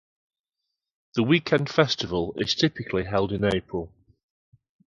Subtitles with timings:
[1.13, 3.93] The weekend festival is typically held in April.